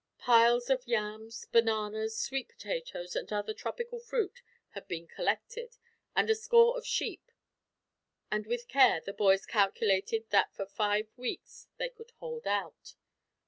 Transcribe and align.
Piles 0.17 0.71
of 0.71 0.87
yams, 0.87 1.45
bananas, 1.51 2.17
sweet 2.17 2.49
potatoes, 2.49 3.15
and 3.15 3.31
other 3.31 3.53
tropical 3.53 3.99
fruit 3.99 4.41
had 4.69 4.87
been 4.87 5.07
collected, 5.07 5.77
and 6.15 6.27
a 6.27 6.33
score 6.33 6.75
of 6.75 6.87
sheep; 6.87 7.31
and 8.31 8.47
with 8.47 8.67
care, 8.67 8.99
the 8.99 9.13
boys 9.13 9.45
calculated 9.45 10.25
that 10.31 10.55
for 10.55 10.65
five 10.65 11.07
weeks 11.17 11.67
they 11.77 11.89
could 11.91 12.13
hold 12.17 12.47
out. 12.47 12.95